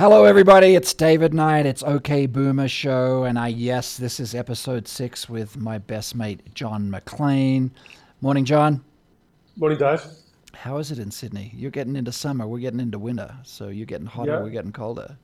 [0.00, 0.76] Hello, everybody.
[0.76, 1.66] It's David Knight.
[1.66, 3.24] It's OK Boomer Show.
[3.24, 7.70] And I, yes, this is episode six with my best mate, John Maclean.
[8.22, 8.82] Morning, John.
[9.58, 10.02] Morning, Dave.
[10.54, 11.52] How is it in Sydney?
[11.54, 12.46] You're getting into summer.
[12.46, 13.30] We're getting into winter.
[13.42, 14.30] So you're getting hotter.
[14.30, 14.40] Yeah.
[14.40, 15.18] We're getting colder.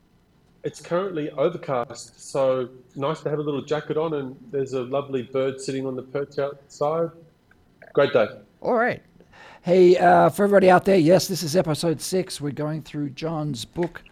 [0.63, 5.23] It's currently overcast, so nice to have a little jacket on, and there's a lovely
[5.23, 7.09] bird sitting on the perch outside.
[7.95, 8.27] Great day.
[8.61, 9.03] All right.
[9.63, 12.43] Hey, uh, for everybody out there, yes, this is episode six.
[12.43, 14.03] We're going through John's book,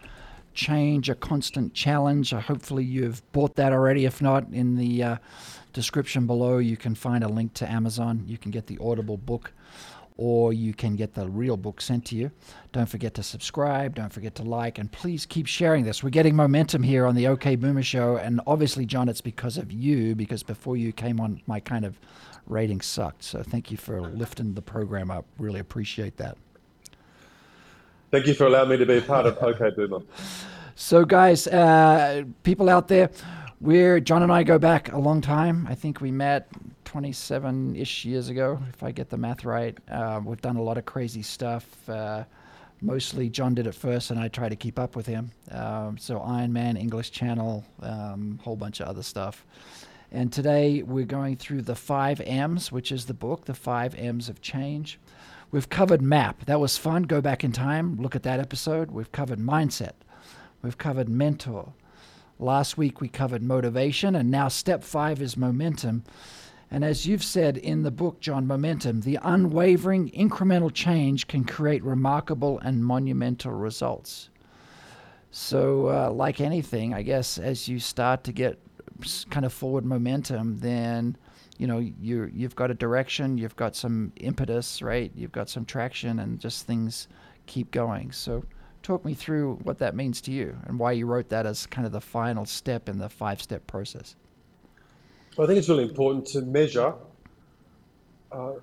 [0.55, 2.33] Change a Constant Challenge.
[2.33, 4.05] Uh, hopefully, you've bought that already.
[4.05, 5.17] If not, in the uh,
[5.73, 8.23] description below, you can find a link to Amazon.
[8.25, 9.51] You can get the Audible book
[10.17, 12.31] or you can get the real book sent to you.
[12.71, 13.95] Don't forget to subscribe.
[13.95, 14.79] Don't forget to like.
[14.79, 16.03] And please keep sharing this.
[16.03, 18.17] We're getting momentum here on the OK Boomer Show.
[18.17, 21.99] And obviously, John, it's because of you, because before you came on, my kind of
[22.47, 23.23] rating sucked.
[23.23, 25.25] So thank you for lifting the program up.
[25.37, 26.37] Really appreciate that.
[28.11, 29.99] Thank you for allowing me to be a part of OK Boomer.
[30.77, 33.09] So, guys, uh, people out there,
[33.61, 35.65] we're John and I go back a long time.
[35.69, 36.49] I think we met
[36.83, 39.77] 27 ish years ago, if I get the math right.
[39.89, 41.89] Uh, we've done a lot of crazy stuff.
[41.89, 42.25] Uh,
[42.81, 45.31] mostly John did it first, and I try to keep up with him.
[45.49, 49.45] Um, so, Iron Man, English Channel, um, whole bunch of other stuff.
[50.11, 54.27] And today we're going through the five M's, which is the book, The Five M's
[54.27, 54.99] of Change.
[55.51, 56.43] We've covered map.
[56.47, 57.03] That was fun.
[57.03, 58.91] Go back in time, look at that episode.
[58.91, 59.93] We've covered mindset.
[60.65, 61.73] We've covered mentor.
[62.39, 66.03] Last week we covered motivation, and now step five is momentum.
[66.71, 71.83] And as you've said in the book, John, Momentum, the unwavering incremental change can create
[71.83, 74.29] remarkable and monumental results.
[75.29, 78.57] So, uh, like anything, I guess as you start to get
[79.29, 81.15] kind of forward momentum, then
[81.59, 85.11] you know you you've got a direction, you've got some impetus, right?
[85.13, 87.07] You've got some traction, and just things
[87.45, 88.11] keep going.
[88.11, 88.43] So,
[88.85, 91.87] talk me through what that means to you and why you wrote that as kind
[91.87, 94.15] of the final step in the five-step process.
[95.35, 96.93] Well, I think it's really important to measure
[98.31, 98.53] uh,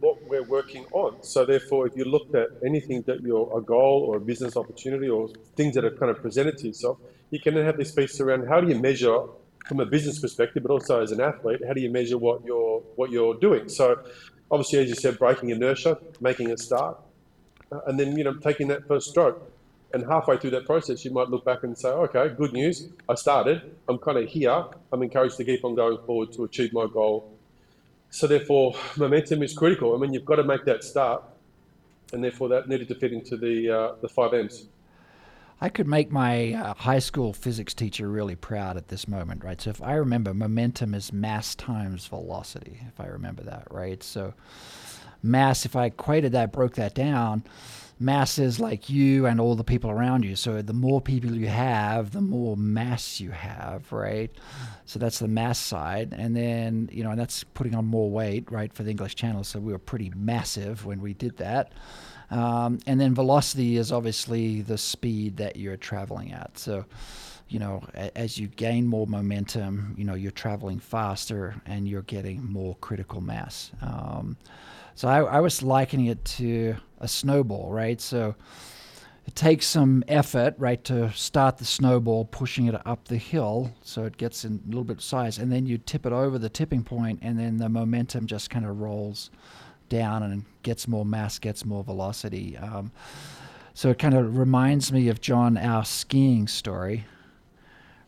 [0.00, 1.22] what we're working on.
[1.22, 5.08] So, therefore, if you looked at anything that you're a goal or a business opportunity
[5.08, 6.98] or things that are kind of presented to yourself,
[7.30, 9.20] you can then have this piece around how do you measure
[9.66, 12.80] from a business perspective, but also as an athlete, how do you measure what you're
[12.96, 13.68] what you're doing?
[13.68, 14.02] So,
[14.50, 16.98] obviously, as you said, breaking inertia, making a start,
[17.70, 19.40] uh, and then you know taking that first stroke.
[19.92, 23.16] And halfway through that process, you might look back and say, okay, good news, I
[23.16, 26.86] started, I'm kind of here, I'm encouraged to keep on going forward to achieve my
[26.92, 27.36] goal.
[28.10, 29.94] So, therefore, momentum is critical.
[29.94, 31.22] I mean, you've got to make that start,
[32.12, 34.66] and therefore, that needed to fit into the, uh, the five M's.
[35.60, 39.60] I could make my uh, high school physics teacher really proud at this moment, right?
[39.60, 44.02] So if I remember, momentum is mass times velocity, if I remember that, right?
[44.02, 44.32] So
[45.22, 47.44] mass, if I equated that, broke that down,
[48.00, 50.34] mass is like you and all the people around you.
[50.34, 54.30] So the more people you have, the more mass you have, right?
[54.86, 56.14] So that's the mass side.
[56.16, 59.44] And then, you know, and that's putting on more weight, right, for the English channel.
[59.44, 61.72] So we were pretty massive when we did that.
[62.30, 66.58] Um, and then velocity is obviously the speed that you're traveling at.
[66.58, 66.86] So,
[67.50, 67.82] you know,
[68.14, 73.20] as you gain more momentum, you know, you're traveling faster and you're getting more critical
[73.20, 73.72] mass.
[73.82, 74.36] Um,
[74.94, 78.00] so I, I was likening it to a snowball, right?
[78.00, 78.36] So
[79.26, 84.04] it takes some effort, right, to start the snowball, pushing it up the hill so
[84.04, 86.48] it gets in a little bit of size, and then you tip it over the
[86.48, 89.30] tipping point, and then the momentum just kind of rolls
[89.88, 92.56] down and gets more mass, gets more velocity.
[92.56, 92.92] Um,
[93.74, 97.06] so it kind of reminds me of John, our skiing story,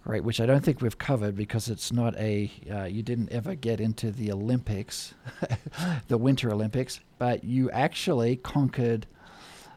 [0.05, 0.23] right?
[0.23, 3.81] Which I don't think we've covered because it's not a, uh, you didn't ever get
[3.81, 5.15] into the Olympics,
[6.09, 9.07] the Winter Olympics, but you actually conquered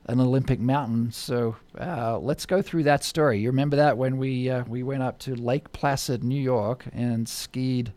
[0.07, 1.11] an Olympic mountain.
[1.11, 3.39] So uh, let's go through that story.
[3.39, 7.27] You remember that when we uh, we went up to Lake Placid, New York, and
[7.27, 7.91] skied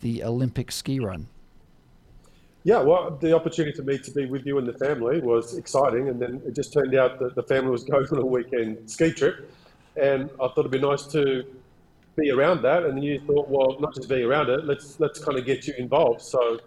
[0.00, 1.26] the Olympic ski run.
[2.64, 6.08] Yeah, well, the opportunity for me to be with you and the family was exciting,
[6.08, 9.10] and then it just turned out that the family was going on a weekend ski
[9.10, 9.50] trip,
[10.00, 11.44] and I thought it'd be nice to
[12.16, 12.84] be around that.
[12.84, 15.74] And you thought, well, not just be around it, let's let's kind of get you
[15.78, 16.22] involved.
[16.22, 16.60] So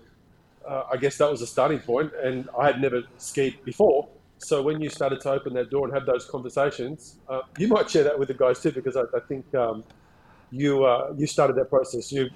[0.68, 4.08] uh, I guess that was a starting point, and I had never skied before.
[4.38, 7.90] So when you started to open that door and have those conversations, uh, you might
[7.90, 9.84] share that with the guys too, because I, I think um,
[10.52, 12.12] you uh, you started that process.
[12.12, 12.30] You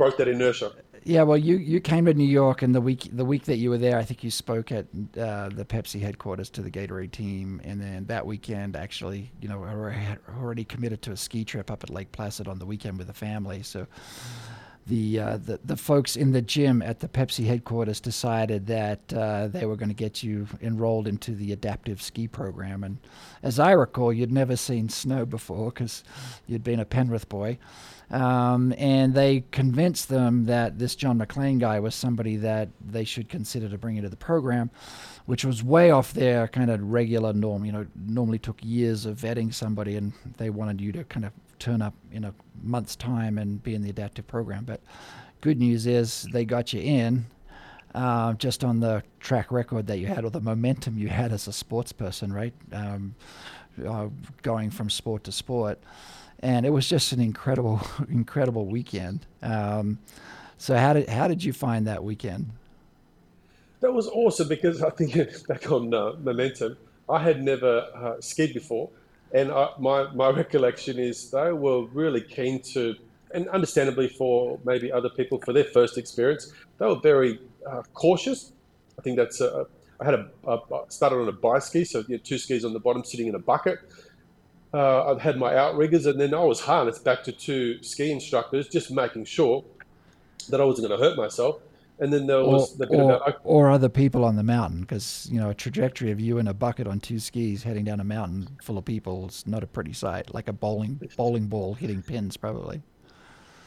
[0.00, 0.72] broke that inertia.
[1.04, 3.68] Yeah, well, you, you came to New York, and the week the week that you
[3.68, 4.86] were there, I think you spoke at
[5.18, 9.58] uh, the Pepsi headquarters to the Gatorade team, and then that weekend, actually, you know,
[9.62, 9.98] already,
[10.38, 13.12] already committed to a ski trip up at Lake Placid on the weekend with the
[13.12, 13.62] family.
[13.62, 13.86] So
[14.86, 19.48] the, uh, the the folks in the gym at the Pepsi headquarters decided that uh,
[19.48, 22.84] they were going to get you enrolled into the adaptive ski program.
[22.84, 22.98] And
[23.42, 26.04] as I recall, you'd never seen snow before because
[26.46, 27.58] you'd been a Penrith boy.
[28.10, 33.28] Um, and they convinced them that this John Maclean guy was somebody that they should
[33.28, 34.70] consider to bring into the program,
[35.26, 37.64] which was way off their kind of regular norm.
[37.64, 41.32] You know, normally took years of vetting somebody, and they wanted you to kind of
[41.60, 44.64] turn up in a month's time and be in the adaptive program.
[44.64, 44.80] But
[45.40, 47.26] good news is they got you in.
[47.92, 51.48] Uh, just on the track record that you had, or the momentum you had as
[51.48, 52.54] a sports person, right?
[52.72, 53.16] Um,
[53.84, 54.08] uh,
[54.42, 55.80] going from sport to sport
[56.40, 59.26] and it was just an incredible, incredible weekend.
[59.42, 59.98] Um,
[60.58, 62.50] so how did how did you find that weekend?
[63.80, 65.14] That was awesome because I think
[65.48, 66.76] back on uh, momentum,
[67.08, 68.90] I had never uh, skied before,
[69.32, 72.94] and I, my my recollection is they were really keen to,
[73.32, 78.52] and understandably for maybe other people for their first experience, they were very uh, cautious.
[78.98, 79.66] I think that's a,
[79.98, 82.74] I had a, a started on a bi ski, so you had two skis on
[82.74, 83.78] the bottom, sitting in a bucket
[84.72, 88.68] uh, I had my outriggers, and then I was harnessed back to two ski instructors,
[88.68, 89.64] just making sure
[90.48, 91.60] that I wasn't going to hurt myself.
[91.98, 95.28] And then there was or, the or, about, or other people on the mountain, because
[95.30, 98.04] you know a trajectory of you in a bucket on two skis heading down a
[98.04, 100.32] mountain full of people is not a pretty sight.
[100.32, 102.80] Like a bowling bowling ball hitting pins, probably.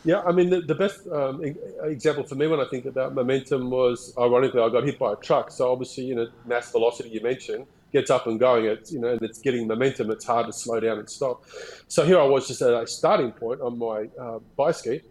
[0.03, 1.43] Yeah, I mean the, the best um,
[1.83, 5.15] example for me when I think about momentum was ironically I got hit by a
[5.15, 5.51] truck.
[5.51, 9.09] So obviously you know mass velocity you mentioned gets up and going, it's you know,
[9.09, 10.11] and it's getting momentum.
[10.11, 11.43] It's hard to slow down and stop.
[11.87, 15.01] So here I was, just at a starting point on my uh, biski,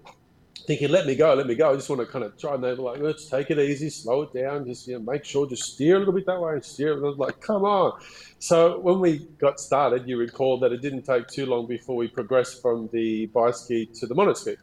[0.67, 2.63] thinking, "Let me go, let me go." I just want to kind of try, and
[2.63, 5.49] they were like, "Let's take it easy, slow it down, just you know, make sure,
[5.49, 7.99] just steer a little bit that way, and steer." And I was like, "Come on!"
[8.39, 12.09] So when we got started, you recall that it didn't take too long before we
[12.09, 14.57] progressed from the biski to the monoski.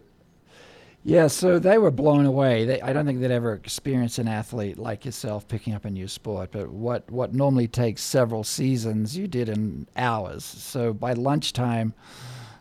[1.03, 2.65] Yeah, so they were blown away.
[2.65, 6.07] They, I don't think they'd ever experienced an athlete like yourself picking up a new
[6.07, 6.51] sport.
[6.51, 10.43] But what, what normally takes several seasons, you did in hours.
[10.43, 11.93] So by lunchtime,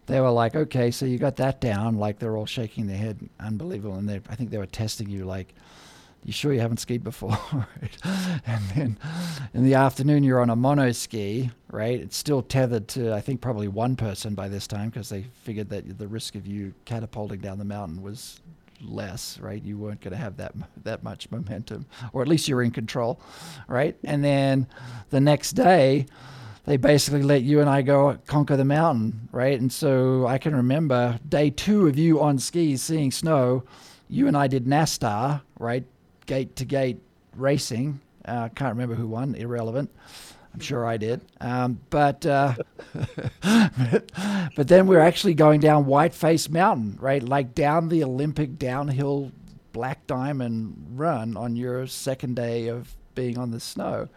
[0.06, 1.96] they were like, okay, so you got that down.
[1.96, 3.96] Like they're all shaking their head, unbelievable.
[3.96, 5.54] And they, I think they were testing you like,
[6.28, 7.38] you sure you haven't skied before?
[8.46, 8.98] and then
[9.54, 11.98] in the afternoon, you're on a mono ski, right?
[11.98, 15.70] It's still tethered to, I think, probably one person by this time because they figured
[15.70, 18.42] that the risk of you catapulting down the mountain was
[18.82, 19.62] less, right?
[19.62, 20.52] You weren't going to have that
[20.84, 23.18] that much momentum, or at least you're in control,
[23.66, 23.96] right?
[24.04, 24.66] And then
[25.08, 26.04] the next day,
[26.66, 29.58] they basically let you and I go conquer the mountain, right?
[29.58, 33.64] And so I can remember day two of you on skis seeing snow.
[34.10, 35.86] You and I did NASTAR, right?
[36.28, 37.00] Gate to gate
[37.34, 38.00] racing.
[38.24, 39.90] I uh, can't remember who won, irrelevant.
[40.54, 41.22] I'm sure I did.
[41.40, 42.54] Um, but, uh,
[43.42, 47.22] but, then we're actually going down Whiteface Mountain, right?
[47.22, 49.32] Like down the Olympic downhill
[49.72, 54.08] Black Diamond run on your second day of being on the snow.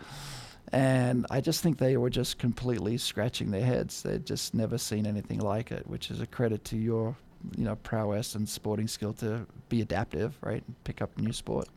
[0.72, 4.02] And I just think they were just completely scratching their heads.
[4.04, 7.16] They'd just never seen anything like it, which is a credit to your,
[7.58, 10.64] you know, prowess and sporting skill to be adaptive, right?
[10.66, 11.68] And pick up new sport.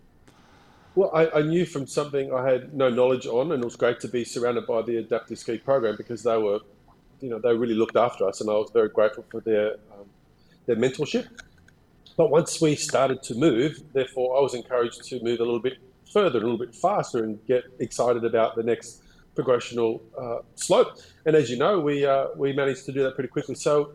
[0.95, 3.99] Well, I, I, knew from something I had no knowledge on, and it was great
[4.01, 6.61] to be surrounded by the adaptive ski program because they were,
[7.21, 10.07] you know, they really looked after us, and I was very grateful for their um,
[10.67, 11.27] their mentorship.
[12.17, 15.79] But once we started to move, therefore, I was encouraged to move a little bit
[16.13, 19.03] further, a little bit faster, and get excited about the next
[19.35, 20.99] progressional uh, slope.
[21.27, 23.57] And as you know, we uh, we managed to do that pretty quickly.
[23.57, 23.93] So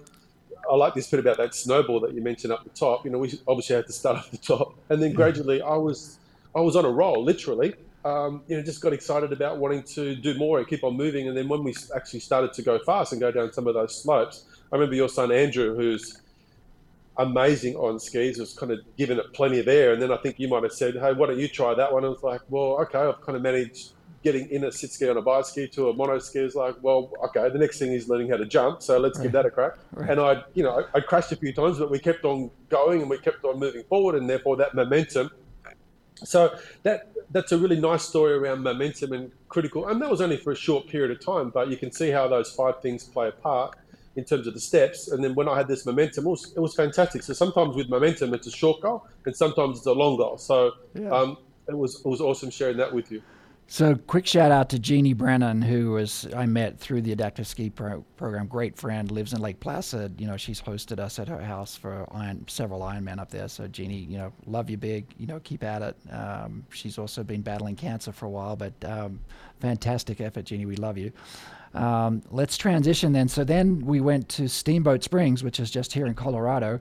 [0.69, 3.05] I like this bit about that snowball that you mentioned up the top.
[3.05, 6.18] You know, we obviously had to start at the top, and then gradually I was
[6.55, 7.75] I was on a roll, literally.
[8.05, 11.27] Um, you know, just got excited about wanting to do more and keep on moving.
[11.27, 14.01] And then when we actually started to go fast and go down some of those
[14.01, 16.21] slopes, I remember your son Andrew, who's
[17.17, 19.91] amazing on skis, was kind of giving it plenty of air.
[19.91, 22.05] And then I think you might have said, "Hey, why don't you try that one?"
[22.05, 23.91] I was like, "Well, okay, I've kind of managed."
[24.21, 26.75] Getting in a sit ski on a bi ski to a mono ski is like,
[26.81, 27.47] well, okay.
[27.47, 29.23] The next thing is learning how to jump, so let's right.
[29.23, 29.77] give that a crack.
[29.93, 30.09] Right.
[30.09, 33.09] And I, you know, I crashed a few times, but we kept on going and
[33.09, 35.31] we kept on moving forward, and therefore that momentum
[36.23, 39.87] so that that's a really nice story around momentum and critical.
[39.87, 42.27] And that was only for a short period of time, but you can see how
[42.27, 43.77] those five things play a part
[44.15, 45.09] in terms of the steps.
[45.09, 47.21] And then when I had this momentum, it was, it was fantastic.
[47.23, 50.37] So sometimes with momentum, it's a short goal, and sometimes it's a long goal.
[50.37, 51.09] So yeah.
[51.09, 53.21] um, it was it was awesome sharing that with you.
[53.71, 57.69] So, quick shout out to Jeannie Brennan, who was I met through the Adaptive Ski
[57.69, 58.47] pro- Program.
[58.47, 60.19] Great friend, lives in Lake Placid.
[60.19, 63.47] You know, she's hosted us at her house for Iron, several Ironman up there.
[63.47, 65.05] So, Jeannie, you know, love you big.
[65.19, 65.95] You know, keep at it.
[66.11, 69.19] Um, she's also been battling cancer for a while, but um,
[69.59, 70.65] fantastic effort, Jeannie.
[70.65, 71.11] We love you.
[71.75, 73.27] Um, let's transition then.
[73.27, 76.79] So then we went to Steamboat Springs, which is just here in Colorado.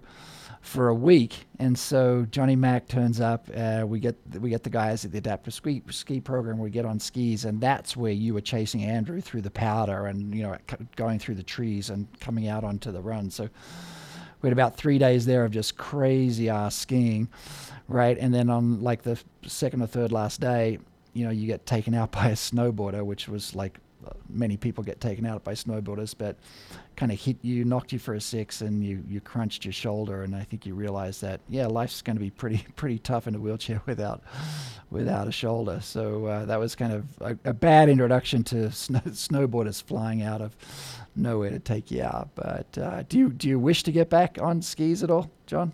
[0.60, 1.46] For a week.
[1.58, 3.48] And so Johnny Mack turns up.
[3.54, 6.58] Uh, we get we get the guys at the adaptive ski ski program.
[6.58, 10.34] We get on skis, and that's where you were chasing Andrew through the powder and
[10.34, 10.56] you know
[10.96, 13.30] going through the trees and coming out onto the run.
[13.30, 13.48] So
[14.40, 17.28] we had about three days there of just crazy ass skiing,
[17.88, 18.16] right?
[18.18, 20.78] And then on like the second or third last day,
[21.12, 23.78] you know, you get taken out by a snowboarder, which was like
[24.28, 26.36] many people get taken out by snowboarders, but
[26.96, 30.22] kind of hit you, knocked you for a six, and you you crunched your shoulder,
[30.22, 33.34] and I think you realized that yeah, life's going to be pretty pretty tough in
[33.34, 34.22] a wheelchair without
[34.90, 35.80] without a shoulder.
[35.82, 40.40] So uh, that was kind of a, a bad introduction to snow, snowboarders flying out
[40.40, 40.56] of
[41.14, 42.30] nowhere to take you out.
[42.34, 45.72] But uh, do you do you wish to get back on skis at all, John?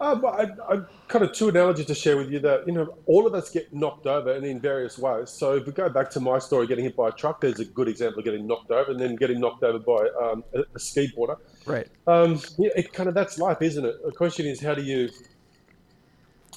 [0.00, 3.26] Um, I, I kind of two analogies to share with you that you know all
[3.26, 5.28] of us get knocked over and in various ways.
[5.30, 7.64] So if we go back to my story, getting hit by a truck, there's a
[7.64, 10.78] good example of getting knocked over, and then getting knocked over by um, a, a
[10.78, 11.36] skateboarder.
[11.66, 11.88] Right.
[12.06, 14.04] Um, yeah, it kind of that's life, isn't it?
[14.04, 15.10] The question is how do you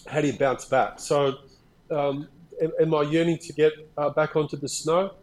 [0.07, 0.99] how do you bounce back?
[0.99, 1.39] So
[1.89, 2.27] um,
[2.61, 5.15] am, am, I yearning to get uh, back onto the snow?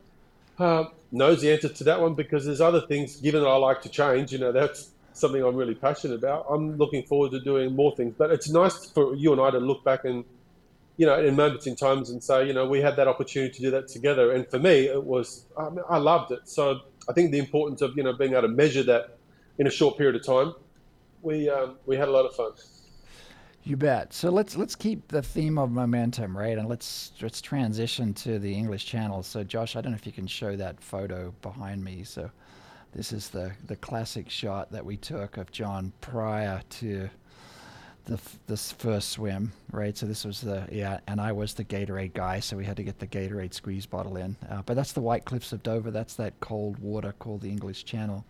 [0.59, 3.17] Uh, knows the answer to that one because there's other things.
[3.17, 6.47] Given that I like to change, you know that's something I'm really passionate about.
[6.49, 8.15] I'm looking forward to doing more things.
[8.17, 10.25] But it's nice for you and I to look back and,
[10.97, 13.61] you know, in moments in times and say, you know, we had that opportunity to
[13.63, 14.33] do that together.
[14.33, 16.49] And for me, it was, I, mean, I loved it.
[16.49, 19.19] So I think the importance of, you know, being able to measure that
[19.59, 20.55] in a short period of time,
[21.23, 22.53] we, um, we had a lot of fun.
[23.65, 24.15] You bet.
[24.15, 26.57] So let's let's keep the theme of momentum, right?
[26.57, 29.23] And let's let's transition to the English Channel.
[29.23, 32.03] So Josh, I don't know if you can show that photo behind me.
[32.03, 32.31] So
[32.95, 37.11] this is the, the classic shot that we took of John prior to
[38.07, 39.97] the this first swim, right?
[39.97, 42.83] So this was the yeah, and I was the Gatorade guy, so we had to
[42.83, 44.35] get the Gatorade squeeze bottle in.
[44.51, 45.91] Uh, but that's the White Cliffs of Dover.
[45.91, 48.25] That's that cold water called the English Channel.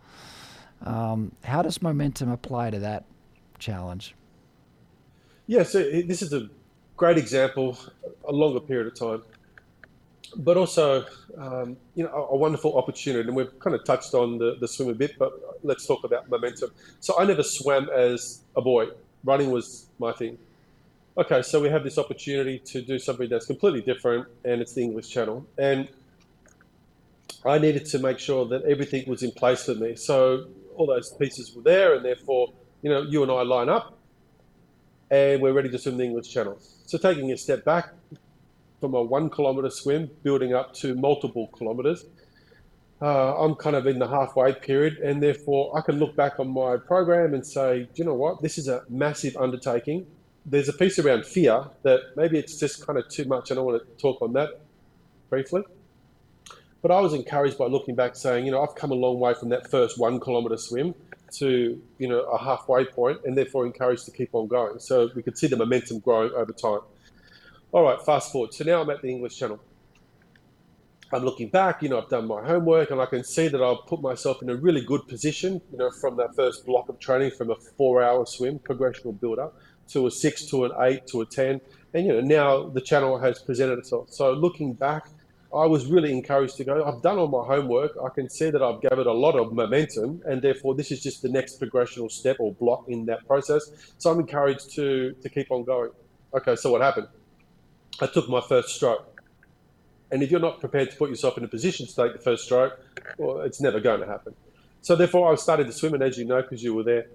[0.85, 3.05] Um, how does momentum apply to that
[3.57, 4.15] challenge?
[5.47, 6.49] Yeah, so this is a
[6.97, 7.77] great example,
[8.27, 9.23] a longer period of time
[10.35, 11.05] but also,
[11.37, 13.27] um, you know, a, a, wonderful opportunity.
[13.27, 15.31] And we've kind of touched on the, the swim a bit, but
[15.63, 16.71] let's talk about momentum.
[16.99, 18.87] So I never swam as a boy.
[19.23, 20.37] Running was my thing.
[21.17, 24.81] Okay, so we have this opportunity to do something that's completely different, and it's the
[24.81, 25.45] English Channel.
[25.57, 25.89] And
[27.45, 29.95] I needed to make sure that everything was in place for me.
[29.95, 30.45] So
[30.75, 33.97] all those pieces were there, and therefore, you know, you and I line up,
[35.11, 36.57] and we're ready to swim the English Channel.
[36.85, 37.89] So taking a step back,
[38.79, 42.05] from a one kilometer swim building up to multiple kilometers.
[43.01, 46.49] Uh, I'm kind of in the halfway period, and therefore I can look back on
[46.49, 48.41] my program and say, do you know what?
[48.41, 50.05] This is a massive undertaking.
[50.45, 53.51] There's a piece around fear that maybe it's just kind of too much.
[53.51, 54.49] And I want to talk on that
[55.29, 55.63] briefly.
[56.81, 59.33] But I was encouraged by looking back, saying, you know, I've come a long way
[59.33, 60.95] from that first one kilometer swim
[61.33, 64.79] to, you know, a halfway point, and therefore encouraged to keep on going.
[64.79, 66.79] So we could see the momentum growing over time.
[67.71, 68.51] All right, fast forward.
[68.51, 69.59] So now I'm at the English Channel.
[71.13, 73.85] I'm looking back, you know, I've done my homework and I can see that I've
[73.85, 77.31] put myself in a really good position, you know, from that first block of training
[77.31, 79.55] from a four hour swim, progressional build up,
[79.89, 81.61] to a six, to an eight, to a 10.
[81.93, 84.09] And, you know, now the channel has presented itself.
[84.09, 85.07] So looking back,
[85.53, 87.91] I was really encouraged to go, I've done all my homework.
[88.03, 91.21] I can see that I've gathered a lot of momentum, and therefore this is just
[91.21, 93.93] the next progressional step or block in that process.
[93.99, 95.91] So I'm encouraged to, to keep on going.
[96.35, 97.07] Okay, so what happened?
[98.01, 99.21] I took my first stroke.
[100.11, 102.45] And if you're not prepared to put yourself in a position to take the first
[102.45, 102.79] stroke,
[103.17, 104.33] well, it's never going to happen.
[104.81, 107.07] So therefore, I started to swim, and as you know, because you were there,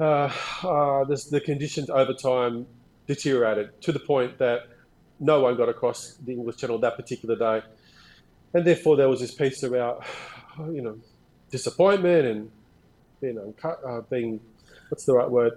[0.00, 0.30] uh,
[0.64, 2.66] uh, this, the conditions over time
[3.06, 4.68] deteriorated to the point that
[5.20, 7.64] no one got across the English Channel that particular day,
[8.54, 10.04] and therefore there was this piece about,
[10.58, 10.98] you know,
[11.50, 12.50] disappointment and
[13.20, 14.40] being uncut, uh, being,
[14.88, 15.52] what's the right word?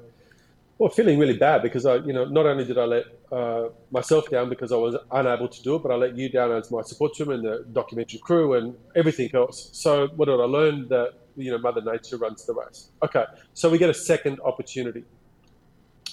[0.78, 4.30] Well, feeling really bad because I, you know, not only did I let uh, myself
[4.30, 6.82] down because I was unable to do it, but I let you down as my
[6.82, 9.70] support team and the documentary crew and everything else.
[9.74, 10.88] So what did I learn?
[10.90, 12.90] That you know, Mother Nature runs the race.
[13.04, 15.04] Okay, so we get a second opportunity,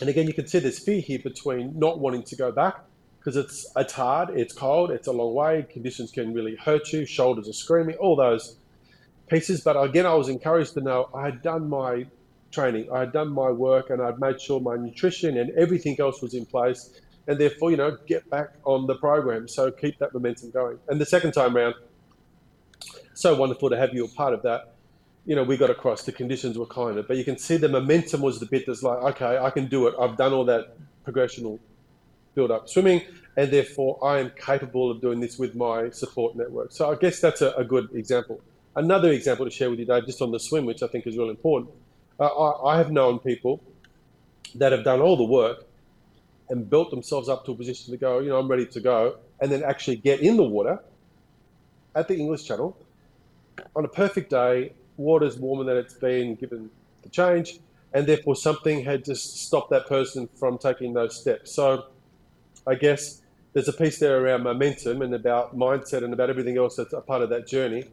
[0.01, 2.81] and again, you can see there's fear here between not wanting to go back
[3.19, 7.07] because it's it's hard, it's cold, it's a long way, conditions can really hurt you,
[7.07, 8.57] shoulders are screaming, all those
[9.29, 9.63] pieces.
[9.63, 12.07] But again, I was encouraged to know I had done my
[12.55, 12.89] training.
[12.93, 16.35] I had done my work and I'd made sure my nutrition and everything else was
[16.35, 16.91] in place.
[17.27, 19.49] And therefore, you know, get back on the program.
[19.49, 20.79] So keep that momentum going.
[20.89, 21.75] And the second time round,
[23.15, 24.75] so wonderful to have you a part of that.
[25.25, 28.21] You know, we got across, the conditions were kinder, but you can see the momentum
[28.21, 29.95] was the bit that's like, okay, I can do it.
[29.99, 30.77] I've done all that
[31.07, 31.59] progressional
[32.35, 33.01] build up swimming,
[33.37, 36.73] and therefore I am capable of doing this with my support network.
[36.73, 38.43] So I guess that's a, a good example.
[38.77, 41.17] Another example to share with you, Dave, just on the swim, which I think is
[41.17, 41.71] really important
[42.19, 43.61] uh, I, I, have known people
[44.55, 45.65] that have done all the work
[46.51, 49.17] and built themselves up to a position to go, you know, I'm ready to go,
[49.41, 50.79] and then actually get in the water
[51.95, 52.77] at the English Channel
[53.75, 54.73] on a perfect day.
[54.97, 56.71] Water's warmer than it's been given
[57.03, 57.59] the change,
[57.93, 61.53] and therefore something had just stopped that person from taking those steps.
[61.53, 61.87] So,
[62.67, 63.23] I guess
[63.53, 67.01] there's a piece there around momentum and about mindset and about everything else that's a
[67.01, 67.85] part of that journey.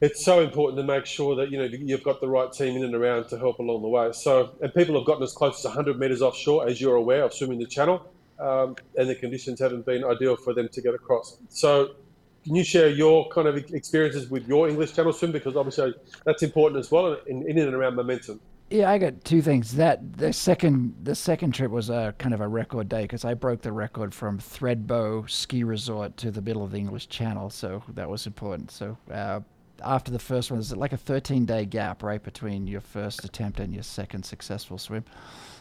[0.00, 2.84] It's so important to make sure that you know you've got the right team in
[2.84, 4.12] and around to help along the way.
[4.12, 7.34] So, and people have gotten as close as 100 meters offshore, as you're aware, of
[7.34, 11.38] swimming the channel, um, and the conditions haven't been ideal for them to get across.
[11.48, 11.96] So,
[12.44, 15.92] can you share your kind of experiences with your English Channel swim because obviously
[16.24, 18.40] that's important as well in, in and around momentum.
[18.70, 19.74] Yeah, I got two things.
[19.76, 23.34] That the second the second trip was a kind of a record day because I
[23.34, 27.82] broke the record from Thredbo ski resort to the middle of the English Channel, so
[27.94, 28.70] that was important.
[28.70, 29.40] So uh,
[29.84, 33.60] after the first one, there's like a 13 day gap right between your first attempt
[33.60, 35.04] and your second successful swim.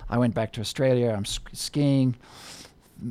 [0.09, 1.13] I went back to Australia.
[1.15, 2.15] I'm skiing.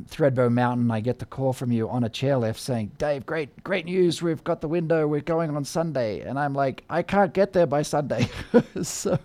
[0.09, 3.85] Thredbo Mountain, I get the call from you on a chairlift saying, Dave, great, great
[3.85, 4.21] news.
[4.21, 5.07] We've got the window.
[5.07, 6.21] We're going on Sunday.
[6.21, 8.27] And I'm like, I can't get there by Sunday.
[8.81, 9.17] so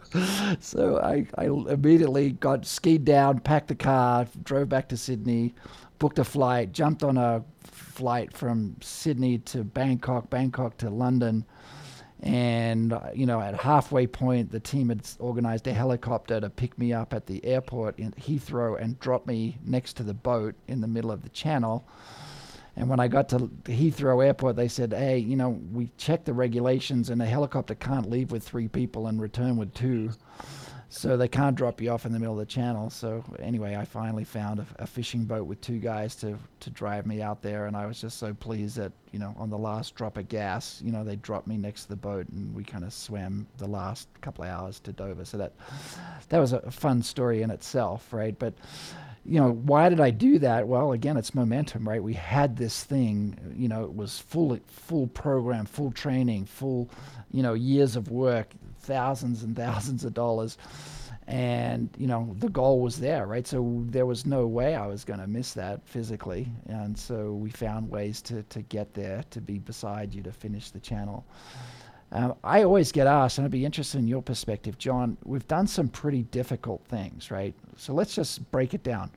[0.61, 5.55] so I, I immediately got skied down, packed the car, drove back to Sydney,
[6.03, 11.45] booked a flight, jumped on a flight from Sydney to Bangkok, Bangkok to London
[12.23, 16.77] and, uh, you know, at halfway point, the team had organized a helicopter to pick
[16.77, 20.81] me up at the airport in Heathrow and drop me next to the boat in
[20.81, 21.87] the middle of the channel.
[22.75, 26.33] And when I got to Heathrow Airport, they said, hey, you know, we checked the
[26.33, 30.11] regulations and a helicopter can't leave with three people and return with two
[30.93, 32.91] so they can't drop you off in the middle of the channel.
[32.91, 37.07] So anyway, I finally found a, a, fishing boat with two guys to to drive
[37.07, 39.95] me out there, and I was just so pleased that you know on the last
[39.95, 42.85] drop of gas, you know they dropped me next to the boat, and we kind
[42.85, 45.25] of swam the last couple of hours to Dover.
[45.25, 45.55] So that
[46.29, 48.39] that was a fun story in itself, right?
[48.39, 48.53] But
[49.25, 50.69] you know why did I do that?
[50.69, 52.03] Well, again, it's momentum, right?
[52.03, 56.91] We had this thing, you know, it was full full program, full training, full
[57.31, 58.49] you know years of work
[58.83, 60.59] thousands and thousands of dollars.
[61.29, 63.47] And you know the goal was there right?
[63.47, 66.49] So there was no way i was going to miss that physically.
[66.69, 70.71] And so we found ways to, to get there to be beside you to finish
[70.71, 71.25] the channel.
[72.11, 75.67] Um, i always get asked and i'd be interested in your perspective john we've done
[75.67, 77.55] some pretty difficult things right?
[77.77, 79.11] So let's just break it down.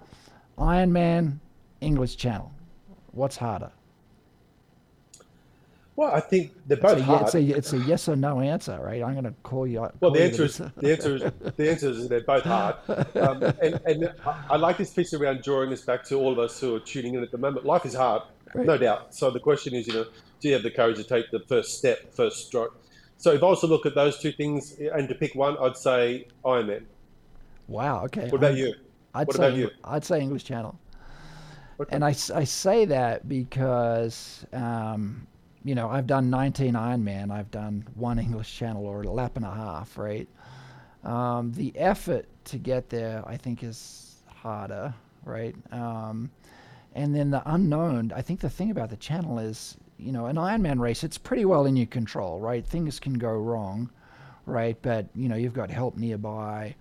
[0.58, 1.40] Ironman
[1.82, 2.54] english channel.
[3.12, 3.72] What's harder
[5.96, 7.22] well, I think they're both it's a, hard.
[7.24, 9.02] It's a, it's a yes or no answer, right?
[9.02, 9.80] I'm going to call you.
[9.80, 11.22] Well, call the you answer is the answer is
[11.56, 12.76] the answer is they're both hard.
[13.16, 16.60] Um, and and I like this piece around drawing this back to all of us
[16.60, 17.66] who are tuning in at the moment.
[17.66, 18.66] Life is hard, right.
[18.66, 19.16] no doubt.
[19.16, 20.06] So the question is, you know,
[20.42, 22.78] do you have the courage to take the first step, first stroke?
[23.18, 25.78] So if I was to look at those two things and to pick one, I'd
[25.78, 26.84] say Ironman.
[27.70, 28.04] Wow.
[28.06, 28.24] Okay.
[28.24, 28.74] What about I'm, you?
[29.14, 29.70] I'd what say, about you?
[29.86, 30.78] I'd say English Channel.
[31.80, 31.96] Okay.
[31.96, 35.26] And I, I say that because um,
[35.66, 39.44] you know, I've done 19 Ironman, I've done one English Channel or a lap and
[39.44, 40.30] a half, right?
[41.04, 44.94] Um, the effort to get there, I think, is harder,
[45.26, 45.56] right?
[45.72, 46.30] Um,
[46.94, 48.14] and then the unknown.
[48.16, 51.46] I think the thing about the channel is, you know, an Ironman race, it's pretty
[51.46, 52.66] well in your control, right?
[52.66, 53.90] Things can go wrong,
[54.46, 54.78] right?
[54.82, 56.76] But you know, you've got help nearby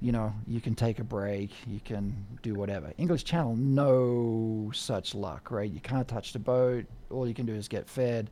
[0.00, 2.92] you know, you can take a break, you can do whatever.
[2.98, 5.70] English Channel, no such luck, right?
[5.70, 6.84] You can't touch the boat.
[7.10, 8.30] All you can do is get fed.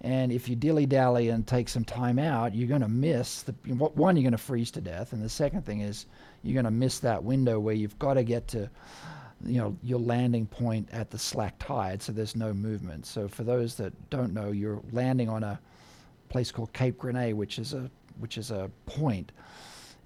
[0.00, 3.52] And if you dilly dally and take some time out, you're going to miss the
[3.74, 4.16] one.
[4.16, 6.06] You're going to freeze to death, and the second thing is
[6.42, 8.68] you're going to miss that window where you've got to get to,
[9.44, 13.06] you know, your landing point at the slack tide, so there's no movement.
[13.06, 15.58] So for those that don't know, you're landing on a
[16.28, 19.32] place called Cape Gris-Nez, which is a which is a point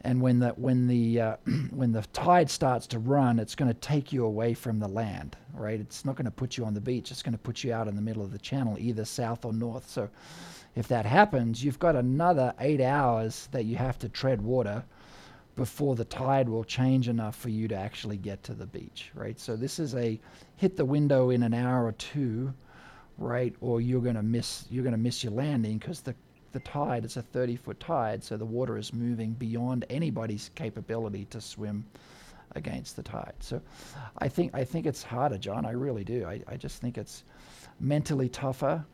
[0.02, 1.36] and when the when the uh,
[1.70, 5.36] when the tide starts to run, it's going to take you away from the land,
[5.54, 5.80] right?
[5.80, 7.10] It's not going to put you on the beach.
[7.10, 9.52] It's going to put you out in the middle of the channel, either south or
[9.52, 9.88] north.
[9.88, 10.08] So,
[10.76, 14.84] if that happens, you've got another eight hours that you have to tread water
[15.58, 19.38] before the tide will change enough for you to actually get to the beach, right?
[19.40, 20.18] So this is a
[20.56, 22.54] hit the window in an hour or two,
[23.18, 23.54] right?
[23.60, 26.14] Or you're to miss you're going to miss your landing because the
[26.58, 31.24] the tide, it's a 30 foot tide, so the water is moving beyond anybody's capability
[31.26, 31.84] to swim
[32.56, 33.34] against the tide.
[33.40, 33.60] So
[34.18, 35.64] I think I think it's harder, John.
[35.64, 36.26] I really do.
[36.26, 37.24] I, I just think it's
[37.78, 38.84] mentally tougher,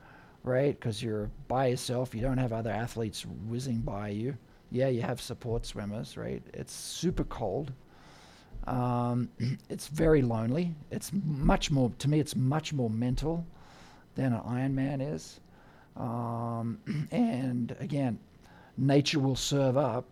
[0.42, 0.78] right?
[0.78, 2.14] Because you're by yourself.
[2.14, 4.36] You don't have other athletes whizzing by you.
[4.70, 6.42] Yeah, you have support swimmers, right?
[6.52, 7.72] It's super cold.
[8.66, 9.30] Um,
[9.70, 10.74] it's very lonely.
[10.90, 12.20] It's much more to me.
[12.20, 13.46] It's much more mental
[14.16, 15.40] than an Ironman is.
[15.96, 16.78] Um,
[17.10, 18.18] and again,
[18.76, 20.06] nature will serve up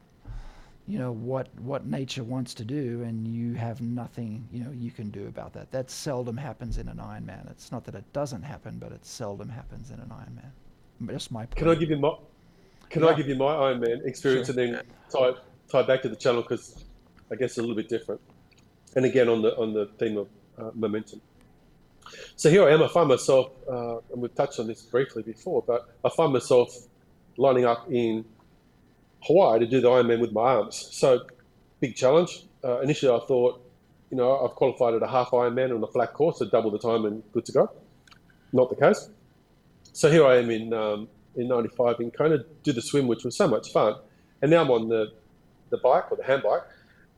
[0.86, 4.90] you know what what nature wants to do and you have nothing you know you
[4.90, 8.42] can do about that that seldom happens in an ironman it's not that it doesn't
[8.42, 11.56] happen but it seldom happens in an ironman just my point.
[11.56, 12.12] can i give you my
[12.90, 13.08] can yeah.
[13.08, 14.60] i give you my ironman experience sure.
[14.60, 15.32] and then tie,
[15.70, 16.84] tie back to the channel because
[17.30, 18.20] i guess it's a little bit different
[18.96, 21.20] and again on the on the theme of uh, momentum
[22.36, 25.62] so here i am i find myself uh, and we've touched on this briefly before
[25.66, 26.74] but i find myself
[27.36, 28.24] lining up in
[29.22, 30.88] Hawaii to do the Ironman with my arms.
[30.90, 31.20] So
[31.80, 32.44] big challenge.
[32.64, 33.60] Uh, initially, I thought,
[34.10, 36.78] you know, I've qualified at a half Ironman on a flat course, so double the
[36.78, 37.70] time and good to go.
[38.52, 39.08] Not the case.
[39.92, 43.36] So here I am in um, in '95 in Kona, do the swim, which was
[43.36, 43.94] so much fun,
[44.42, 45.12] and now I'm on the
[45.70, 46.62] the bike or the hand bike,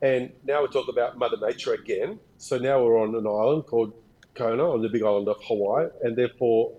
[0.01, 2.19] and now we talk about Mother Nature again.
[2.37, 3.93] So now we're on an island called
[4.35, 6.73] Kona on the big island of Hawaii, and therefore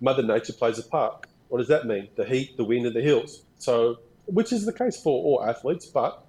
[0.00, 1.26] Mother Nature plays a part.
[1.48, 2.08] What does that mean?
[2.16, 3.42] The heat, the wind, and the hills.
[3.58, 3.98] So
[4.32, 5.86] which is the case for all athletes.
[5.86, 6.22] But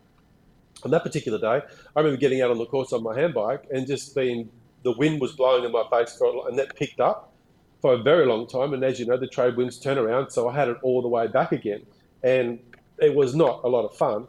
[0.84, 3.88] on that particular day, I remember getting out on the course on my handbike and
[3.88, 4.50] just being
[4.84, 7.34] the wind was blowing in my face for, and that picked up
[7.82, 8.74] for a very long time.
[8.74, 11.08] And as you know, the trade winds turn around, so I had it all the
[11.08, 11.86] way back again,
[12.24, 12.60] and
[13.00, 14.28] it was not a lot of fun.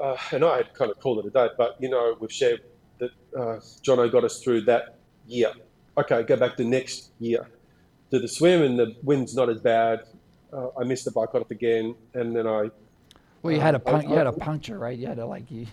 [0.00, 2.62] Uh, and I had kind of called it a day, but you know, we've shared
[2.98, 4.99] that uh, Jono got us through that
[5.30, 5.52] year.
[5.96, 7.48] Okay, go back to next year.
[8.10, 10.00] Do the swim, and the wind's not as bad
[10.52, 12.70] uh, I missed the bike off again, and then I.
[13.42, 14.98] Well, you had a uh, pun- you had a puncture, right?
[14.98, 15.66] You had to like you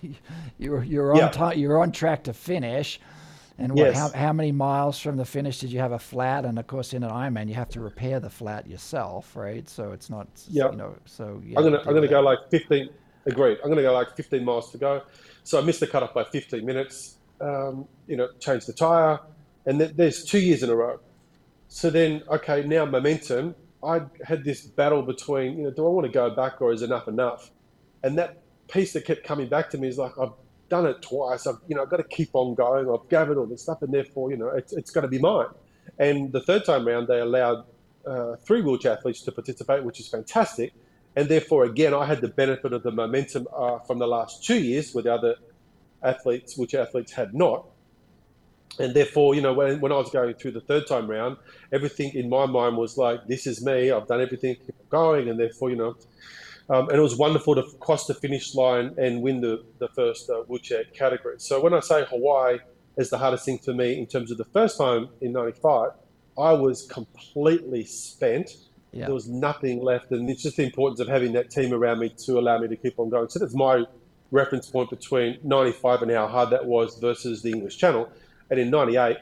[0.58, 1.52] you were you were on yeah.
[1.52, 3.00] you were on track to finish,
[3.58, 3.96] and what, yes.
[3.96, 6.44] how how many miles from the finish did you have a flat?
[6.44, 9.68] And of course, in an Ironman, you have to repair the flat yourself, right?
[9.68, 10.70] So it's not yeah.
[10.70, 12.10] you know so I'm gonna I'm gonna that.
[12.10, 12.88] go like 15.
[13.26, 13.58] Agreed.
[13.62, 15.02] I'm gonna go like 15 miles to go.
[15.44, 17.16] So I missed the cutoff by 15 minutes.
[17.40, 19.20] Um, you know, changed the tire,
[19.68, 20.98] and th- there's two years in a row.
[21.68, 26.06] So then, okay, now momentum I had this battle between, you know, do I want
[26.06, 27.50] to go back or is enough enough?
[28.02, 30.32] And that piece that kept coming back to me is like, I've
[30.68, 31.46] done it twice.
[31.46, 32.90] I've, you know, I've got to keep on going.
[32.90, 35.46] I've gathered all this stuff, and therefore, you know, it's, it's got to be mine.
[35.98, 37.64] And the third time round, they allowed
[38.06, 40.72] uh, three wheelchair athletes to participate, which is fantastic.
[41.14, 44.60] And therefore, again, I had the benefit of the momentum uh, from the last two
[44.60, 45.36] years, where the other
[46.02, 47.64] athletes, which athletes had not
[48.78, 51.36] and therefore, you know, when, when I was going through the third time round,
[51.72, 53.90] everything in my mind was like, this is me.
[53.90, 55.28] I've done everything, keep going.
[55.28, 55.96] And therefore, you know,
[56.70, 60.28] um, and it was wonderful to cross the finish line and win the, the first
[60.30, 61.36] uh, wheelchair category.
[61.38, 62.58] So when I say Hawaii
[62.96, 65.92] is the hardest thing for me in terms of the first time in 95,
[66.38, 68.50] I was completely spent.
[68.92, 69.06] Yeah.
[69.06, 70.12] There was nothing left.
[70.12, 72.76] And it's just the importance of having that team around me to allow me to
[72.76, 73.28] keep on going.
[73.28, 73.84] So that's my
[74.30, 78.08] reference point between 95 and how hard that was versus the English Channel
[78.50, 79.18] and in '98,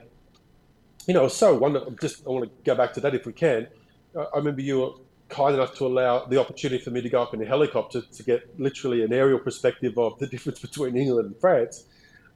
[1.07, 1.93] you know, it was so wonderful.
[2.01, 3.69] Just I want to go back to that if we can.
[4.17, 4.91] I remember you were
[5.29, 8.23] kind enough to allow the opportunity for me to go up in a helicopter to
[8.23, 11.85] get literally an aerial perspective of the difference between England and France,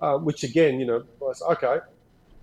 [0.01, 1.79] um, which again, you know, was okay.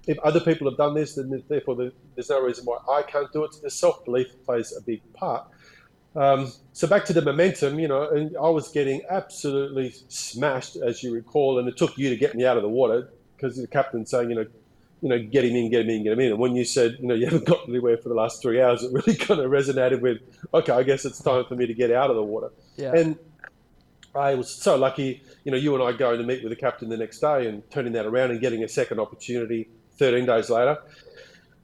[0.07, 1.75] If other people have done this, then therefore
[2.15, 3.53] there's no reason why I can't do it.
[3.53, 5.47] So the self belief plays a big part.
[6.15, 11.03] Um, so back to the momentum, you know, and I was getting absolutely smashed, as
[11.03, 13.67] you recall, and it took you to get me out of the water because the
[13.67, 14.45] captain saying, you know,
[15.01, 16.31] you know, get him in, get him in, get him in.
[16.31, 18.83] And when you said, you know, you haven't got anywhere for the last three hours,
[18.83, 20.19] it really kind of resonated with,
[20.53, 22.49] okay, I guess it's time for me to get out of the water.
[22.77, 22.93] Yeah.
[22.95, 23.17] And
[24.15, 26.89] I was so lucky, you know, you and I going to meet with the captain
[26.89, 30.77] the next day and turning that around and getting a second opportunity 13 days later,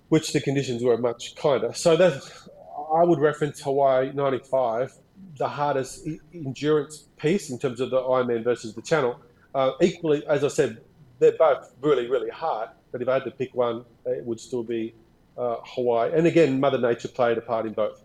[0.09, 1.73] which the conditions were much kinder.
[1.73, 2.21] So that
[2.93, 4.93] I would reference Hawaii 95,
[5.37, 9.19] the hardest endurance piece in terms of the Ironman versus the Channel.
[9.55, 10.81] Uh, equally, as I said,
[11.23, 12.69] they're both really, really hard.
[12.91, 14.93] But if I had to pick one, it would still be
[15.37, 16.11] uh, Hawaii.
[16.13, 18.03] And again, Mother Nature played a part in both.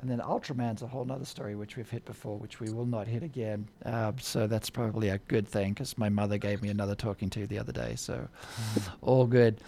[0.00, 3.06] And then Ultraman's a whole other story, which we've hit before, which we will not
[3.06, 3.68] hit again.
[3.86, 7.46] Uh, so that's probably a good thing because my mother gave me another talking to
[7.46, 7.94] the other day.
[7.94, 8.26] So
[9.00, 9.60] all good.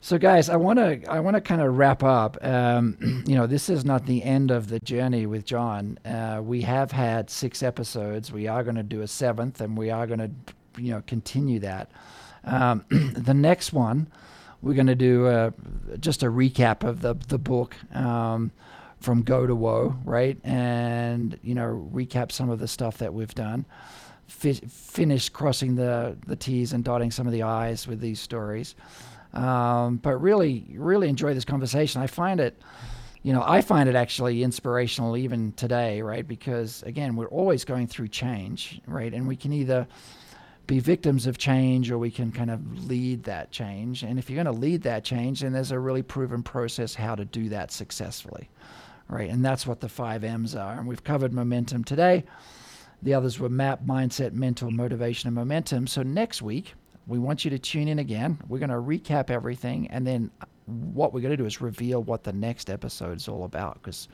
[0.00, 2.44] So guys, I want to I want to kind of wrap up.
[2.44, 5.96] Um, you know, this is not the end of the journey with John.
[6.04, 8.32] Uh, we have had six episodes.
[8.32, 10.30] We are going to do a seventh, and we are going to
[10.78, 11.90] you know continue that.
[12.44, 14.08] Um, the next one,
[14.62, 15.52] we're going to do a,
[15.98, 18.52] just a recap of the the book um,
[19.00, 20.38] from Go to Woe, right?
[20.44, 23.66] And you know recap some of the stuff that we've done.
[24.26, 28.74] Fi- finish crossing the the T's and dotting some of the I's with these stories.
[29.34, 32.00] Um, but really, really enjoy this conversation.
[32.00, 32.60] I find it
[33.22, 36.26] you know, I find it actually inspirational even today, right?
[36.26, 39.12] Because again, we're always going through change, right?
[39.12, 39.86] And we can either
[40.68, 44.04] be victims of change or we can kind of lead that change.
[44.04, 47.16] And if you're going to lead that change, then there's a really proven process how
[47.16, 48.48] to do that successfully.
[49.08, 49.30] Right?
[49.30, 50.74] And that's what the five M's are.
[50.74, 52.24] And we've covered momentum today.
[53.02, 55.86] The others were map, mindset, mental, motivation, and momentum.
[55.86, 56.74] So next week,
[57.06, 58.38] we want you to tune in again.
[58.48, 60.30] We're going to recap everything, and then
[60.66, 64.08] what we're going to do is reveal what the next episode is all about because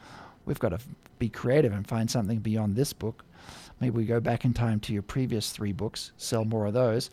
[0.45, 0.79] we've got to
[1.19, 3.25] be creative and find something beyond this book.
[3.85, 7.11] Maybe we go back in time to your previous three books, sell more of those,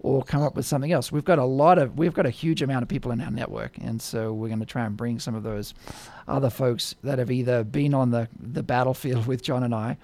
[0.00, 1.12] or come up with something else.
[1.12, 3.78] We've got a lot of, we've got a huge amount of people in our network,
[3.78, 5.74] and so we're going to try and bring some of those
[6.26, 9.96] other folks that have either been on the the battlefield with John and I,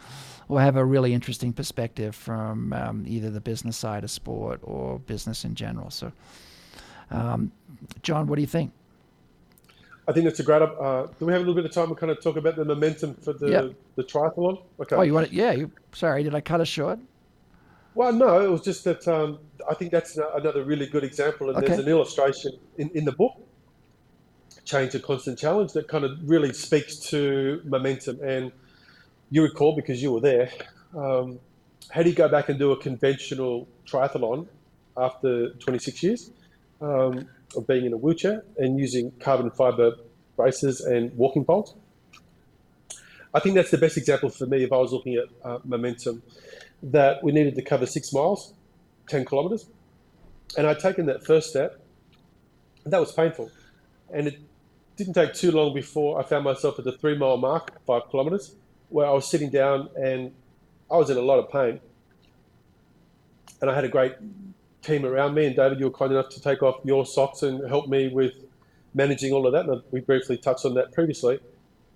[0.46, 5.00] or have a really interesting perspective from um, either the business side of sport or
[5.00, 5.90] business in general.
[5.90, 6.12] So,
[7.11, 7.50] um,
[8.03, 8.70] John, what do you think?
[10.06, 10.60] I think that's a great.
[10.60, 12.64] Uh, do we have a little bit of time to kind of talk about the
[12.64, 13.74] momentum for the Yep.
[13.96, 14.62] the triathlon?
[14.80, 14.96] Okay.
[14.96, 15.32] Oh, you want it?
[15.32, 15.52] Yeah.
[15.52, 16.98] You, sorry, did I cut us short?
[17.94, 19.38] Well, no, it was just that um,
[19.70, 23.34] I think that's another really good example, and there's an illustration in, in the book,
[24.64, 28.20] Change a Constant Challenge, that kind of really speaks to momentum.
[28.20, 28.50] And
[29.30, 30.50] you recall, because you were there,
[30.96, 31.38] um,
[31.90, 34.48] how do you go back and do a conventional triathlon
[34.96, 36.30] after 26 years
[36.80, 39.94] um, of being in a wheelchair and using carbon fiber
[40.36, 41.74] braces and walking poles?
[43.32, 46.22] I think that's the best example for me if I was looking at uh, momentum
[46.84, 48.54] that we needed to cover six miles,
[49.08, 49.66] 10 kilometers.
[50.56, 51.80] And I'd taken that first step,
[52.84, 53.50] and that was painful.
[54.12, 54.38] And it
[54.96, 58.54] didn't take too long before I found myself at the three mile mark, five kilometers,
[58.88, 60.32] where I was sitting down and
[60.90, 61.80] I was in a lot of pain.
[63.60, 64.14] And I had a great
[64.84, 65.46] team around me.
[65.46, 68.34] And David, you were kind enough to take off your socks and help me with
[68.94, 69.66] managing all of that.
[69.66, 71.40] And we briefly touched on that previously.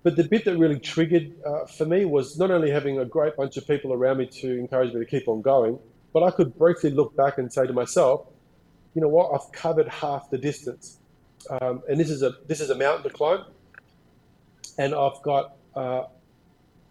[0.03, 3.35] But the bit that really triggered uh, for me was not only having a great
[3.35, 5.77] bunch of people around me to encourage me to keep on going,
[6.13, 8.25] but I could briefly look back and say to myself,
[8.95, 10.99] you know what, I've covered half the distance.
[11.49, 13.45] Um, and this is a this is a mountain to climb,
[14.77, 16.03] and I've got uh,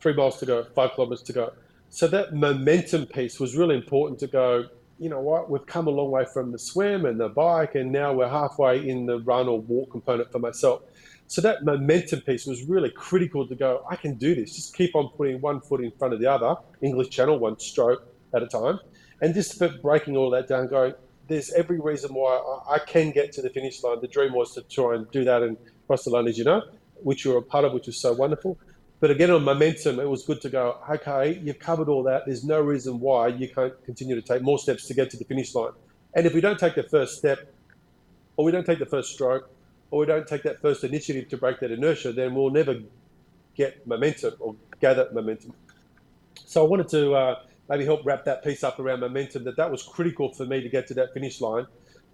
[0.00, 1.52] three miles to go, five kilometers to go.
[1.90, 4.68] So that momentum piece was really important to go.
[4.98, 5.48] You know what?
[5.48, 8.88] We've come a long way from the swim and the bike, and now we're halfway
[8.88, 10.82] in the run or walk component for myself.
[11.28, 13.84] So that momentum piece was really critical to go.
[13.88, 14.56] I can do this.
[14.56, 18.02] Just keep on putting one foot in front of the other, English Channel, one stroke
[18.34, 18.80] at a time,
[19.20, 20.94] and just breaking all that down, going.
[21.28, 24.00] There's every reason why I can get to the finish line.
[24.00, 26.62] The dream was to try and do that and cross the line, as you know,
[27.02, 28.58] which you were a part of, which was so wonderful.
[29.00, 32.24] But again, on momentum, it was good to go, okay, you've covered all that.
[32.26, 35.24] There's no reason why you can't continue to take more steps to get to the
[35.24, 35.72] finish line.
[36.14, 37.52] And if we don't take the first step,
[38.36, 39.50] or we don't take the first stroke,
[39.90, 42.80] or we don't take that first initiative to break that inertia, then we'll never
[43.54, 45.52] get momentum or gather momentum.
[46.44, 49.70] So I wanted to uh, maybe help wrap that piece up around momentum, that that
[49.70, 51.66] was critical for me to get to that finish line.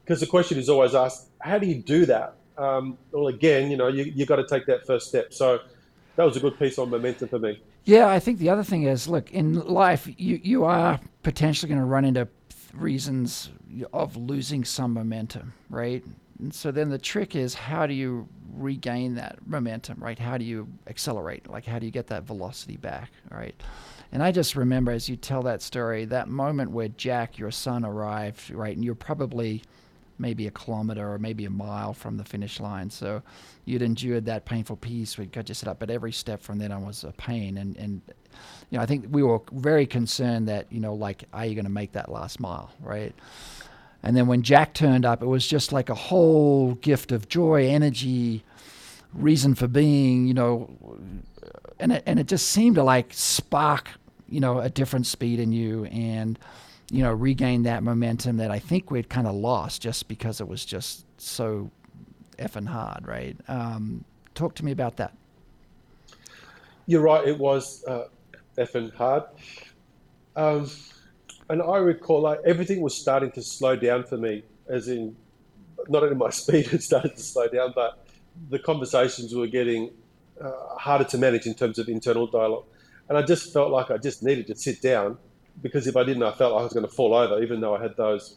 [0.04, 2.34] Because the question is always asked, how do you do that?
[2.58, 5.32] Um, well, again, you know, you, you got to take that first step.
[5.32, 5.60] So
[6.16, 7.60] that was a good piece on momentum for me.
[7.84, 11.80] Yeah, I think the other thing is, look, in life, you you are potentially going
[11.80, 12.28] to run into
[12.72, 13.50] reasons
[13.92, 16.04] of losing some momentum, right?
[16.38, 20.18] And so then the trick is, how do you regain that momentum, right?
[20.18, 21.48] How do you accelerate?
[21.48, 23.54] Like, how do you get that velocity back, right?
[24.12, 27.84] And I just remember as you tell that story, that moment where Jack, your son,
[27.84, 28.74] arrived, right?
[28.74, 29.62] And you're probably
[30.18, 32.90] maybe a kilometer or maybe a mile from the finish line.
[32.90, 33.22] So
[33.64, 35.18] you'd endured that painful piece.
[35.18, 37.58] We'd got you set up, but every step from then on was a pain.
[37.58, 38.00] And, and
[38.70, 41.64] you know, I think we were very concerned that, you know, like, are you going
[41.64, 43.14] to make that last mile, right?
[44.02, 47.66] And then when Jack turned up, it was just like a whole gift of joy,
[47.68, 48.44] energy,
[49.12, 50.70] reason for being, you know,
[51.80, 53.88] and it, and it just seemed to like spark,
[54.28, 56.38] you know, a different speed in you and,
[56.94, 60.46] you know, regain that momentum that I think we'd kind of lost just because it
[60.46, 61.72] was just so
[62.38, 63.36] effing hard, right?
[63.48, 64.04] Um,
[64.36, 65.12] talk to me about that.
[66.86, 68.04] You're right, it was uh,
[68.56, 69.24] effing hard.
[70.36, 70.70] Um,
[71.50, 75.16] and I recall like everything was starting to slow down for me, as in
[75.88, 78.06] not only my speed had started to slow down, but
[78.50, 79.90] the conversations were getting
[80.40, 82.66] uh, harder to manage in terms of internal dialogue.
[83.08, 85.18] And I just felt like I just needed to sit down
[85.62, 87.74] because if I didn't, I felt like I was going to fall over, even though
[87.74, 88.36] I had those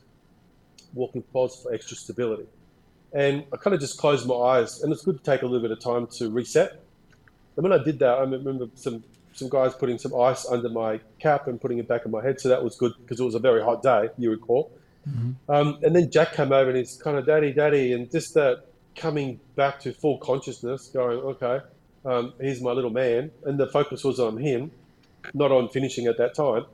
[0.93, 2.45] walking pods for extra stability.
[3.13, 5.61] And I kind of just closed my eyes, and it's good to take a little
[5.61, 6.79] bit of time to reset.
[7.55, 9.03] And when I did that, I remember some
[9.33, 12.41] some guys putting some ice under my cap and putting it back in my head,
[12.41, 14.71] so that was good because it was a very hot day, you recall.
[15.47, 18.65] Um, and then Jack came over and he's kind of daddy, daddy, and just that
[18.95, 21.61] coming back to full consciousness, going, okay,
[22.03, 24.71] um, here's my little man, and the focus was on him,
[25.33, 26.65] not on finishing at that time,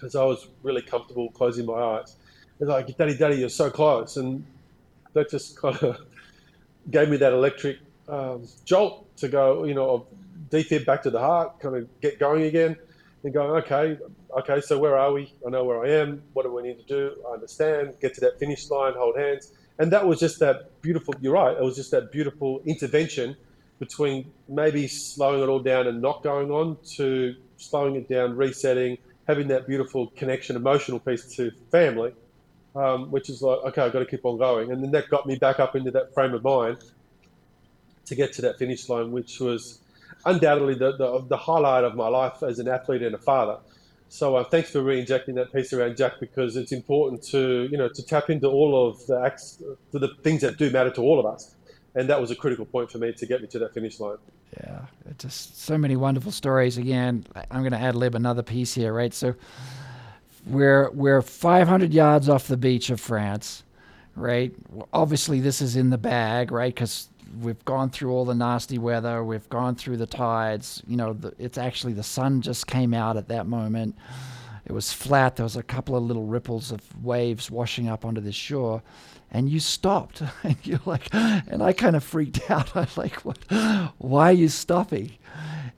[0.00, 2.16] because I was really comfortable closing my eyes.
[2.58, 4.44] It's like, daddy, daddy, you're so close, and
[5.12, 5.98] that just kind of
[6.90, 10.06] gave me that electric um, jolt to go, you know,
[10.48, 12.76] defib back to the heart, kind of get going again.
[13.22, 13.98] and going, okay,
[14.38, 15.32] okay, so where are we?
[15.46, 16.22] I know where I am.
[16.32, 17.22] What do we need to do?
[17.28, 17.94] I understand.
[18.00, 19.52] Get to that finish line, hold hands.
[19.78, 23.36] And that was just that beautiful, you're right, it was just that beautiful intervention
[23.78, 28.98] between maybe slowing it all down and not going on to slowing it down, resetting,
[29.30, 32.12] having that beautiful connection, emotional piece to family,
[32.74, 34.72] um, which is like, okay, I've got to keep on going.
[34.72, 36.78] And then that got me back up into that frame of mind
[38.06, 39.80] to get to that finish line, which was
[40.26, 43.58] undoubtedly the, the, the highlight of my life as an athlete and a father.
[44.08, 47.88] So uh, thanks for re-injecting that piece around Jack because it's important to you know
[47.88, 49.62] to tap into all of the acts,
[49.92, 51.54] the things that do matter to all of us,
[51.94, 54.18] and that was a critical point for me to get me to that finish line.
[54.58, 54.86] Yeah,
[55.18, 56.78] just so many wonderful stories.
[56.78, 59.14] Again, I'm going to add lib another piece here, right?
[59.14, 59.34] So
[60.46, 63.62] we're we're 500 yards off the beach of France,
[64.16, 64.52] right?
[64.92, 66.74] Obviously, this is in the bag, right?
[66.74, 67.08] Because
[67.40, 70.82] we've gone through all the nasty weather, we've gone through the tides.
[70.86, 73.96] You know, the, it's actually the sun just came out at that moment.
[74.64, 75.36] It was flat.
[75.36, 78.82] There was a couple of little ripples of waves washing up onto the shore,
[79.30, 80.22] and you stopped.
[80.42, 82.76] And you're like, and I kind of freaked out.
[82.76, 83.38] I am like, what?
[83.98, 85.12] Why are you stopping?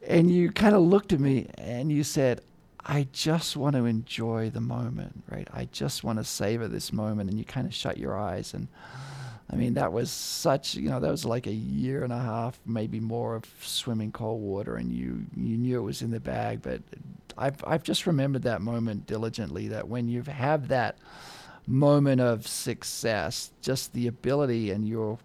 [0.06, 2.40] And you kind of looked at me and you said,
[2.84, 5.46] I just want to enjoy the moment, right?
[5.52, 7.30] I just want to savor this moment.
[7.30, 8.68] And you kind of shut your eyes and
[9.52, 12.58] I mean, that was such, you know, that was like a year and a half,
[12.64, 16.62] maybe more of swimming cold water, and you you knew it was in the bag.
[16.62, 16.80] But
[17.36, 19.68] I've I've just remembered that moment diligently.
[19.68, 20.96] That when you have that
[21.66, 25.18] moment of success, just the ability and your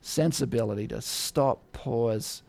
[0.00, 2.42] sensibility to stop, pause,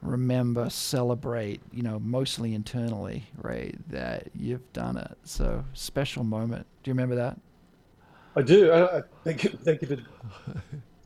[0.00, 3.76] remember, celebrate, you know, mostly internally, right?
[3.90, 5.16] That you've done it.
[5.24, 6.66] So special moment.
[6.82, 7.38] Do you remember that?
[8.34, 8.72] I do.
[8.72, 9.50] I, thank you.
[9.50, 9.96] Thank you for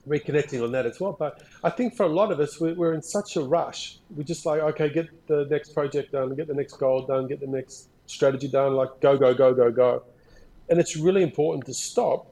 [0.09, 1.17] reconnecting on that as well.
[1.19, 3.99] But I think for a lot of us, we're in such a rush.
[4.15, 7.41] We're just like, okay, get the next project done, get the next goal done, get
[7.41, 8.75] the next strategy done.
[8.75, 10.05] Like go, go, go, go, go.
[10.69, 12.27] And it's really important to stop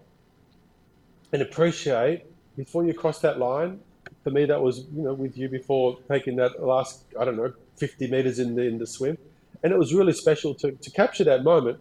[1.33, 2.25] and appreciate
[2.57, 3.81] before you cross that line.
[4.23, 7.53] For me, that was you know with you before taking that last I don't know
[7.77, 9.19] 50 meters in the in the swim,
[9.63, 11.79] and it was really special to to capture that moment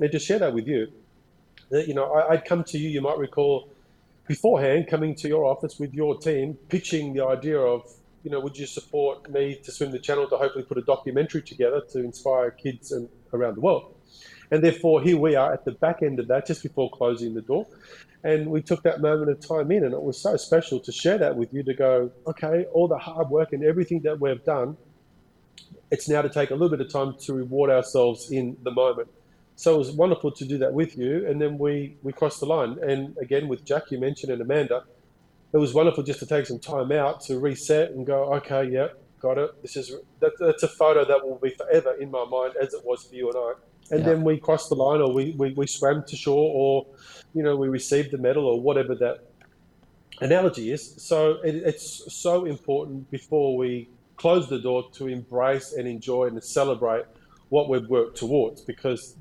[0.00, 0.88] and to share that with you
[1.70, 3.70] That, you know, I, would come to you, you might recall
[4.28, 7.90] beforehand coming to your office with your team, pitching the idea of,
[8.24, 11.42] you know, would you support me to swim the channel to hopefully put a documentary
[11.42, 13.95] together to inspire kids and, around the world?
[14.50, 17.42] And therefore, here we are at the back end of that, just before closing the
[17.42, 17.66] door.
[18.22, 21.18] And we took that moment of time in, and it was so special to share
[21.18, 24.76] that with you to go, okay, all the hard work and everything that we've done,
[25.90, 29.08] it's now to take a little bit of time to reward ourselves in the moment.
[29.54, 31.26] So it was wonderful to do that with you.
[31.26, 32.78] And then we, we crossed the line.
[32.82, 34.84] And again, with Jack, you mentioned, and Amanda,
[35.52, 38.88] it was wonderful just to take some time out to reset and go, okay, yeah,
[39.20, 39.62] got it.
[39.62, 42.84] This is that, that's a photo that will be forever in my mind as it
[42.84, 43.52] was for you and I.
[43.90, 44.06] And yeah.
[44.06, 46.86] then we crossed the line, or we, we, we swam to shore, or
[47.34, 49.24] you know we received the medal, or whatever that
[50.20, 50.94] analogy is.
[50.96, 56.42] So it, it's so important before we close the door to embrace and enjoy and
[56.42, 57.04] celebrate
[57.50, 59.16] what we've worked towards, because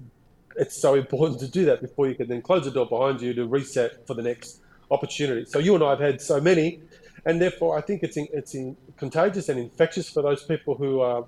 [0.56, 3.34] it's so important to do that before you can then close the door behind you
[3.34, 5.46] to reset for the next opportunity.
[5.46, 6.80] So you and I have had so many,
[7.26, 11.02] and therefore I think it's in, it's in contagious and infectious for those people who
[11.02, 11.26] are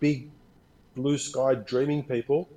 [0.00, 0.28] big,
[0.96, 2.48] blue sky dreaming people,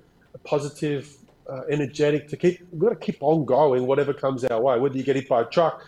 [0.44, 1.14] positive,
[1.48, 2.28] uh, energetic.
[2.28, 4.78] To keep, we've got to keep on going, whatever comes our way.
[4.78, 5.86] Whether you get hit by a truck,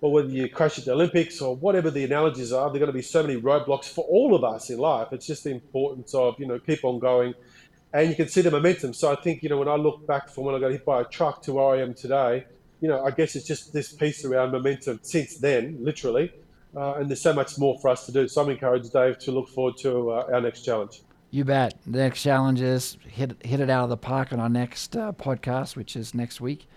[0.00, 2.86] or whether you crash at the Olympics, or whatever the analogies are, there are going
[2.86, 5.08] to be so many roadblocks for all of us in life.
[5.12, 7.34] It's just the importance of you know keep on going
[7.92, 8.94] and you can see the momentum.
[8.94, 11.00] So I think you know when I look back from when I got hit by
[11.02, 12.46] a truck to where I am today,
[12.80, 16.32] you know I guess it's just this piece around momentum since then, literally,
[16.76, 18.28] uh, and there's so much more for us to do.
[18.28, 21.02] So I'm encouraged, Dave, to look forward to uh, our next challenge.
[21.34, 21.78] You bet.
[21.86, 25.12] The next challenge is hit hit it out of the park on our next uh,
[25.12, 26.68] podcast, which is next week.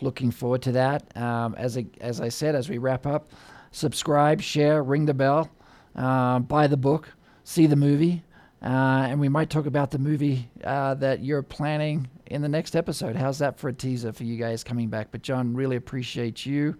[0.00, 1.16] Looking forward to that.
[1.16, 3.32] Um, as I, as I said, as we wrap up,
[3.72, 5.50] subscribe, share, ring the bell,
[5.96, 7.08] uh, buy the book,
[7.42, 8.22] see the movie.
[8.62, 12.76] Uh, and we might talk about the movie uh, that you're planning in the next
[12.76, 13.16] episode.
[13.16, 15.08] How's that for a teaser for you guys coming back?
[15.10, 16.76] But John, really appreciate you.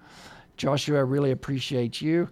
[0.57, 2.29] Joshua, really appreciate you.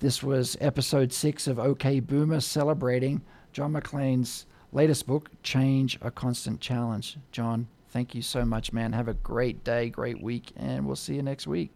[0.00, 3.22] This was episode six of OK Boomer celebrating
[3.52, 7.18] John Maclean's latest book, Change a Constant Challenge.
[7.30, 8.92] John, thank you so much, man.
[8.92, 11.70] Have a great day, great week, and we'll see you next week.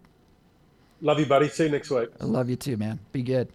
[1.02, 1.48] Love you, buddy.
[1.48, 2.08] See you next week.
[2.20, 2.98] I love you too, man.
[3.12, 3.48] Be good.